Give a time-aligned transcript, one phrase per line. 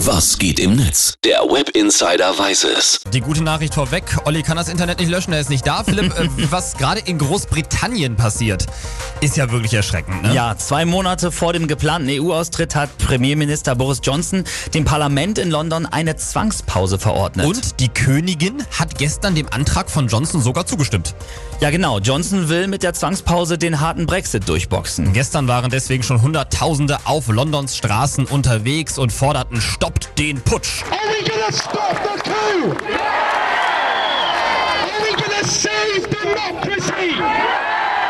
[0.00, 1.14] Was geht im Netz?
[1.24, 3.00] Der Web Insider weiß es.
[3.14, 5.84] Die gute Nachricht vorweg, Olli kann das Internet nicht löschen, er ist nicht da.
[5.84, 8.66] Philipp, äh, was gerade in Großbritannien passiert,
[9.22, 10.22] ist ja wirklich erschreckend.
[10.22, 10.34] Ne?
[10.34, 15.86] Ja, zwei Monate vor dem geplanten EU-Austritt hat Premierminister Boris Johnson dem Parlament in London
[15.86, 17.46] eine Zwangspause verordnet.
[17.46, 21.14] Und die Königin hat gestern dem Antrag von Johnson sogar zugestimmt.
[21.60, 25.14] Ja genau, Johnson will mit der Zwangspause den harten Brexit durchboxen.
[25.14, 30.82] Gestern waren deswegen schon Hunderttausende auf Londons Straßen unterwegs und forderten Stoppt den Putsch.
[30.90, 32.95] Are we gonna stop the coup?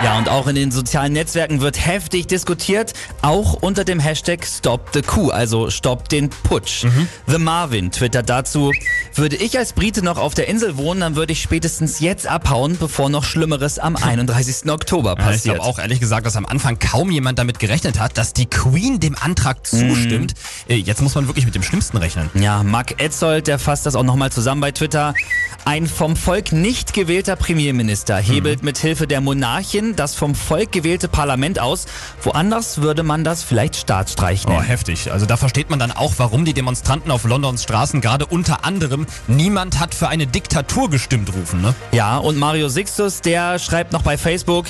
[0.05, 2.92] Ja, und auch in den sozialen Netzwerken wird heftig diskutiert,
[3.23, 6.84] auch unter dem Hashtag Stop the Coup, also Stop den Putsch.
[7.27, 8.72] The Marvin twittert dazu,
[9.14, 12.77] würde ich als Brite noch auf der Insel wohnen, dann würde ich spätestens jetzt abhauen,
[12.78, 14.70] bevor noch Schlimmeres am 31.
[14.70, 15.55] Oktober Ja, ich passiert.
[15.56, 19.00] glaube auch ehrlich gesagt, dass am Anfang kaum jemand damit gerechnet hat, dass die Queen
[19.00, 20.34] dem Antrag zustimmt.
[20.69, 22.30] Äh, Jetzt muss man wirklich mit dem Schlimmsten rechnen.
[22.34, 25.14] Ja, Mark Etzold, der fasst das auch nochmal zusammen bei Twitter.
[25.64, 31.06] Ein vom Volk nicht gewählter Premierminister hebelt mit Hilfe der Monarchin das vom Volk gewählte
[31.06, 31.87] Parlament aus.
[32.23, 34.62] Woanders würde man das vielleicht Staatsstreich Oh, nennen.
[34.62, 35.12] heftig.
[35.12, 39.07] Also da versteht man dann auch, warum die Demonstranten auf Londons Straßen gerade unter anderem
[39.29, 41.75] niemand hat für eine Diktatur gestimmt rufen, ne?
[41.92, 44.67] Ja, und Mario Sixtus, der schreibt noch bei Facebook,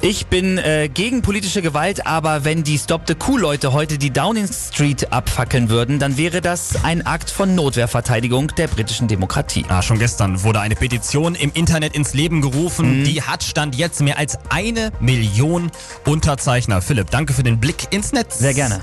[0.00, 4.48] ich bin äh, gegen politische Gewalt, aber wenn die Stop the Coup-Leute heute die Downing
[4.48, 9.64] Street abfackeln würden, dann wäre das ein Akt von Notwehrverteidigung der britischen Demokratie.
[9.68, 13.04] Ah, schon gestern wurde eine Petition im Internet ins Leben gerufen.
[13.04, 15.70] Die hat Stand jetzt mehr als eine Million
[16.04, 16.80] Unterzeichner.
[16.82, 18.38] Philipp, danke für den Blick ins Netz.
[18.38, 18.82] Sehr gerne.